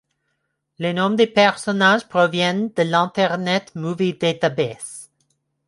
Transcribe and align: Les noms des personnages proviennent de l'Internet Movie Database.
Les 0.79 0.93
noms 0.93 1.11
des 1.11 1.27
personnages 1.27 2.07
proviennent 2.07 2.69
de 2.73 2.81
l'Internet 2.81 3.75
Movie 3.75 4.17
Database. 4.17 5.11